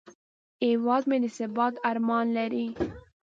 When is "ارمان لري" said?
1.89-2.67